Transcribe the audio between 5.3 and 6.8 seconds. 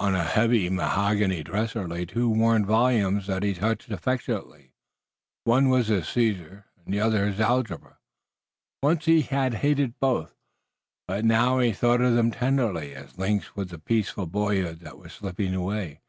One was his Caesar